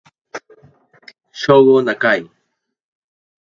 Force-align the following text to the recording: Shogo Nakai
Shogo 1.39 1.75
Nakai 1.85 2.21